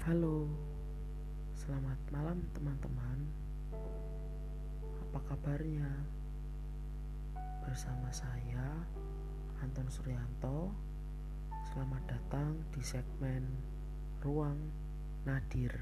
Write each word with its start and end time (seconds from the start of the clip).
Halo, 0.00 0.48
selamat 1.52 2.00
malam 2.08 2.40
teman-teman. 2.56 3.20
Apa 4.96 5.20
kabarnya? 5.28 5.92
Bersama 7.60 8.08
saya, 8.08 8.80
Anton 9.60 9.92
Suryanto. 9.92 10.72
Selamat 11.68 12.00
datang 12.08 12.64
di 12.72 12.80
segmen 12.80 13.44
Ruang 14.24 14.56
Nadir. 15.28 15.76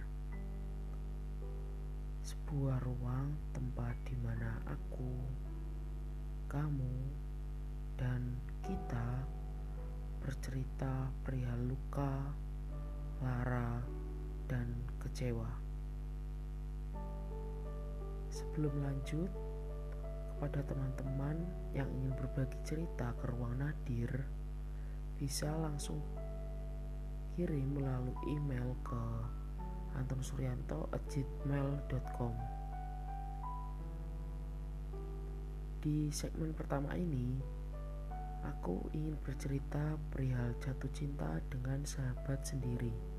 Sebuah 2.27 2.82
ruang 2.82 3.39
tempat 3.55 3.95
di 4.03 4.19
mana 4.19 4.59
aku, 4.66 5.14
kamu, 6.50 6.96
dan 7.95 8.35
kita 8.66 9.23
bercerita 10.19 11.07
perihal 11.23 11.71
luka, 11.71 12.35
kecewa. 15.18 15.50
Sebelum 18.31 18.71
lanjut, 18.86 19.27
kepada 20.31 20.63
teman-teman 20.63 21.43
yang 21.75 21.91
ingin 21.91 22.14
berbagi 22.14 22.54
cerita 22.63 23.11
ke 23.18 23.27
ruang 23.35 23.58
Nadir, 23.58 24.31
bisa 25.18 25.50
langsung 25.58 25.99
kirim 27.35 27.82
melalui 27.82 28.14
email 28.31 28.79
ke 28.86 29.03
antonsuryanto@gmail.com. 29.99 32.34
Di 35.83 36.14
segmen 36.14 36.55
pertama 36.55 36.94
ini, 36.94 37.42
aku 38.47 38.86
ingin 38.94 39.19
bercerita 39.27 39.98
perihal 40.14 40.55
jatuh 40.62 40.94
cinta 40.94 41.42
dengan 41.50 41.83
sahabat 41.83 42.47
sendiri 42.47 43.17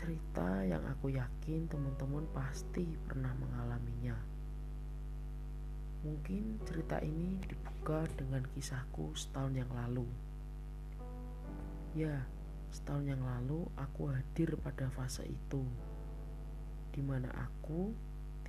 cerita 0.00 0.64
yang 0.64 0.80
aku 0.88 1.12
yakin 1.12 1.68
teman-teman 1.68 2.24
pasti 2.32 2.88
pernah 3.04 3.36
mengalaminya. 3.36 4.16
Mungkin 6.00 6.56
cerita 6.64 6.96
ini 7.04 7.36
dibuka 7.44 8.08
dengan 8.16 8.40
kisahku 8.56 9.12
setahun 9.12 9.60
yang 9.60 9.68
lalu. 9.68 10.08
Ya, 11.92 12.24
setahun 12.72 13.12
yang 13.12 13.20
lalu 13.20 13.68
aku 13.76 14.08
hadir 14.08 14.56
pada 14.64 14.88
fase 14.88 15.28
itu, 15.28 15.60
di 16.96 17.04
mana 17.04 17.28
aku 17.36 17.92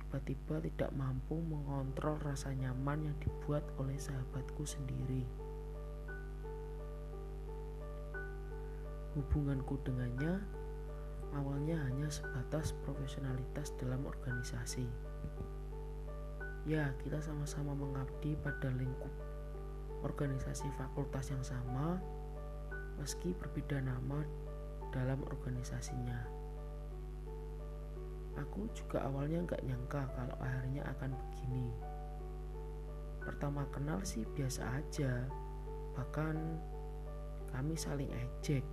tiba-tiba 0.00 0.56
tidak 0.64 0.90
mampu 0.96 1.36
mengontrol 1.36 2.16
rasa 2.24 2.56
nyaman 2.56 3.12
yang 3.12 3.16
dibuat 3.20 3.60
oleh 3.76 4.00
sahabatku 4.00 4.64
sendiri. 4.64 5.28
Hubunganku 9.12 9.76
dengannya 9.84 10.61
awalnya 11.36 11.80
hanya 11.88 12.08
sebatas 12.12 12.76
profesionalitas 12.84 13.72
dalam 13.80 14.04
organisasi. 14.04 14.84
Ya, 16.68 16.94
kita 17.02 17.18
sama-sama 17.18 17.74
mengabdi 17.74 18.38
pada 18.38 18.70
lingkup 18.70 19.10
organisasi 20.02 20.66
fakultas 20.78 21.30
yang 21.30 21.42
sama, 21.42 21.98
meski 22.98 23.34
berbeda 23.34 23.82
nama 23.82 24.22
dalam 24.94 25.22
organisasinya. 25.26 26.42
Aku 28.38 28.68
juga 28.72 29.04
awalnya 29.06 29.44
nggak 29.44 29.62
nyangka 29.66 30.02
kalau 30.14 30.36
akhirnya 30.40 30.82
akan 30.96 31.10
begini. 31.14 31.68
Pertama 33.22 33.62
kenal 33.70 34.02
sih 34.02 34.26
biasa 34.34 34.82
aja, 34.82 35.26
bahkan 35.94 36.58
kami 37.54 37.76
saling 37.76 38.10
ejek 38.10 38.64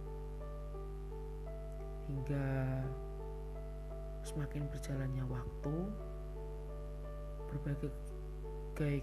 hingga 2.10 2.82
semakin 4.26 4.66
berjalannya 4.74 5.26
waktu 5.30 5.76
berbagai 7.54 7.94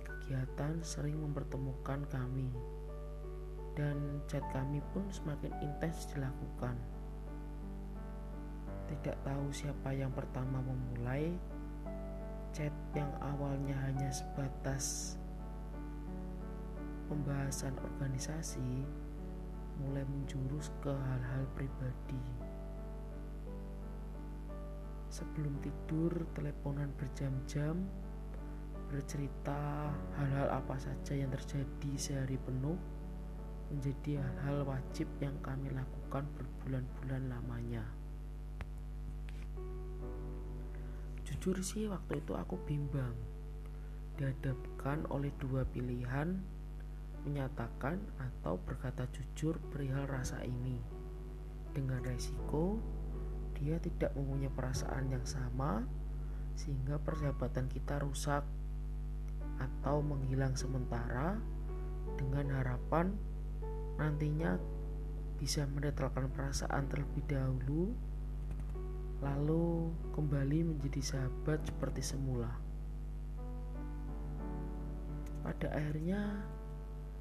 kegiatan 0.03 0.75
sering 0.83 1.23
mempertemukan 1.23 2.03
kami 2.11 2.51
dan 3.79 4.19
chat 4.27 4.43
kami 4.51 4.83
pun 4.91 5.07
semakin 5.13 5.53
intens 5.63 6.11
dilakukan. 6.11 6.75
Tidak 8.87 9.19
tahu 9.23 9.47
siapa 9.55 9.95
yang 9.95 10.11
pertama 10.11 10.63
memulai 10.63 11.31
chat 12.57 12.73
yang 12.97 13.11
awalnya 13.21 13.77
hanya 13.85 14.09
sebatas 14.09 15.19
pembahasan 17.07 17.77
organisasi 17.77 18.87
mulai 19.77 20.03
menjurus 20.09 20.73
ke 20.81 20.89
hal-hal 20.89 21.45
pribadi 21.53 22.46
sebelum 25.17 25.57
tidur 25.65 26.13
teleponan 26.37 26.93
berjam-jam 27.01 27.89
bercerita 28.93 29.89
hal-hal 30.21 30.61
apa 30.61 30.77
saja 30.77 31.17
yang 31.17 31.33
terjadi 31.33 31.93
sehari 31.97 32.37
penuh 32.37 32.77
menjadi 33.73 34.21
hal-hal 34.21 34.69
wajib 34.69 35.09
yang 35.25 35.33
kami 35.41 35.73
lakukan 35.73 36.29
berbulan-bulan 36.37 37.33
lamanya. 37.33 37.85
Jujur 41.25 41.65
sih 41.65 41.89
waktu 41.89 42.21
itu 42.21 42.37
aku 42.37 42.61
bimbang 42.69 43.17
dihadapkan 44.21 45.09
oleh 45.09 45.33
dua 45.41 45.65
pilihan 45.65 46.45
menyatakan 47.27 47.99
atau 48.21 48.61
berkata 48.63 49.09
jujur 49.11 49.57
perihal 49.73 50.05
rasa 50.07 50.45
ini. 50.45 50.79
Dengan 51.75 52.01
resiko 52.05 52.79
dia 53.57 53.81
tidak 53.81 54.13
mempunyai 54.13 54.53
perasaan 54.53 55.09
yang 55.09 55.25
sama 55.25 55.89
sehingga 56.57 57.01
persahabatan 57.01 57.69
kita 57.73 58.01
rusak 58.05 58.45
atau 59.57 60.05
menghilang 60.05 60.53
sementara 60.53 61.41
dengan 62.21 62.53
harapan 62.61 63.17
nantinya 63.97 64.61
bisa 65.37 65.65
menetralkan 65.69 66.29
perasaan 66.33 66.89
terlebih 66.89 67.25
dahulu 67.29 67.93
lalu 69.25 69.93
kembali 70.13 70.77
menjadi 70.77 71.01
sahabat 71.01 71.65
seperti 71.65 72.05
semula. 72.05 72.53
Pada 75.41 75.73
akhirnya 75.73 76.45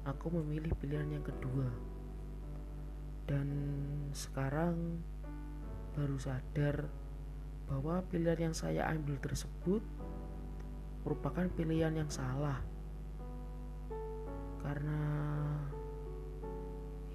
aku 0.04 0.28
memilih 0.42 0.76
pilihan 0.76 1.08
yang 1.08 1.24
kedua. 1.24 1.68
Dan 3.26 3.48
sekarang 4.12 5.02
baru 5.96 6.20
sadar 6.20 6.92
bahwa 7.66 8.04
pilihan 8.12 8.52
yang 8.52 8.54
saya 8.54 8.86
ambil 8.92 9.16
tersebut 9.18 9.80
merupakan 11.02 11.48
pilihan 11.56 11.96
yang 11.96 12.10
salah. 12.12 12.60
Karena 14.60 15.02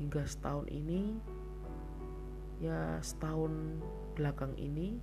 hingga 0.02 0.26
setahun 0.26 0.66
ini 0.74 1.22
ya 2.58 2.98
setahun 3.06 3.78
belakang 4.18 4.58
ini 4.58 4.98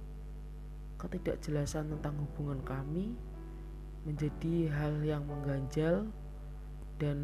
ketidakjelasan 0.99 1.95
tentang 1.95 2.19
hubungan 2.19 2.59
kami 2.67 3.15
menjadi 4.03 4.71
hal 4.75 4.95
yang 5.07 5.23
mengganjal 5.27 6.11
dan 6.99 7.19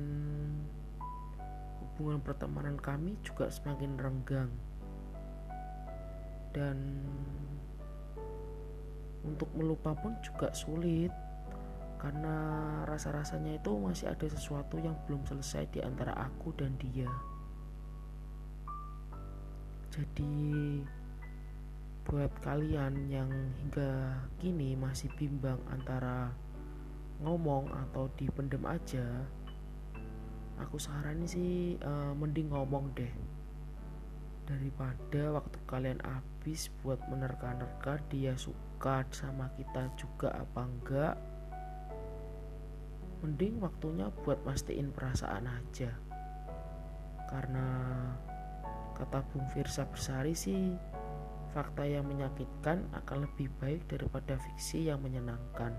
hubungan 1.82 2.22
pertemanan 2.22 2.78
kami 2.78 3.18
juga 3.26 3.50
semakin 3.50 3.98
renggang 3.98 4.50
dan 6.54 7.02
untuk 9.26 9.50
melupa 9.58 9.92
pun 9.98 10.14
juga 10.22 10.54
sulit 10.54 11.10
karena 11.98 12.36
rasa-rasanya 12.84 13.56
itu 13.58 13.72
masih 13.80 14.12
ada 14.12 14.28
sesuatu 14.28 14.76
yang 14.76 14.92
belum 15.08 15.24
selesai 15.24 15.64
di 15.72 15.80
antara 15.80 16.12
aku 16.12 16.52
dan 16.52 16.76
dia. 16.76 17.08
Jadi 19.88 20.84
buat 22.04 22.28
kalian 22.44 23.08
yang 23.08 23.32
hingga 23.56 24.20
kini 24.36 24.76
masih 24.76 25.08
bimbang 25.16 25.56
antara 25.72 26.28
ngomong 27.24 27.72
atau 27.72 28.12
dipendem 28.20 28.60
aja, 28.68 29.24
aku 30.60 30.76
saranin 30.76 31.24
sih 31.24 31.80
uh, 31.80 32.12
mending 32.12 32.52
ngomong 32.52 32.92
deh 32.92 33.14
daripada 34.44 35.40
waktu 35.40 35.58
kalian 35.64 36.00
habis 36.44 36.68
buat 36.84 37.00
menerka-nerka 37.08 38.04
dia 38.12 38.36
suka 38.36 39.00
sama 39.16 39.48
kita 39.56 39.88
juga 39.96 40.28
apa 40.28 40.68
enggak? 40.68 41.16
Mending 43.24 43.64
waktunya 43.64 44.12
buat 44.20 44.36
mastiin 44.44 44.92
perasaan 44.92 45.48
aja. 45.48 45.88
Karena 47.32 47.64
kata 48.92 49.24
Bung 49.32 49.48
Firsa 49.56 49.88
Bersari 49.88 50.36
sih 50.36 50.76
fakta 51.56 51.88
yang 51.88 52.04
menyakitkan 52.12 52.92
akan 52.92 53.24
lebih 53.24 53.48
baik 53.56 53.88
daripada 53.88 54.36
fiksi 54.36 54.92
yang 54.92 55.00
menyenangkan. 55.00 55.72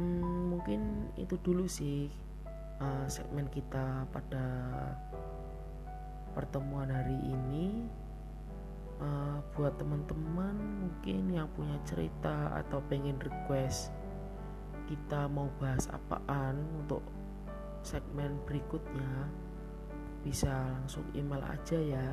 Hmm, 0.00 0.56
mungkin 0.56 1.12
itu 1.20 1.36
dulu 1.44 1.68
sih 1.68 2.08
uh, 2.80 3.04
segmen 3.04 3.52
kita 3.52 4.08
pada 4.08 4.48
pertemuan 6.32 6.88
hari 6.88 7.16
ini 7.28 7.84
uh, 9.00 9.38
buat 9.52 9.76
teman-teman 9.76 10.56
mungkin 10.84 11.32
yang 11.32 11.48
punya 11.52 11.76
cerita 11.84 12.56
atau 12.64 12.80
pengen 12.88 13.20
request 13.20 13.92
kita 14.88 15.28
mau 15.28 15.48
bahas 15.56 15.88
apaan 15.92 16.60
untuk 16.84 17.00
segmen 17.80 18.36
berikutnya 18.44 19.28
bisa 20.22 20.50
langsung 20.78 21.02
email 21.18 21.42
aja 21.42 21.78
ya. 21.78 22.08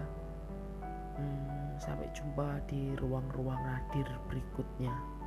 Hmm, 1.19 1.75
sampai 1.77 2.07
jumpa 2.15 2.63
di 2.71 2.95
ruang-ruang 2.95 3.59
hadir 3.59 4.07
berikutnya 4.31 5.18